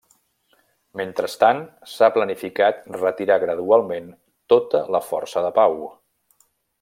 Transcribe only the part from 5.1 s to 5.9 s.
força de pau.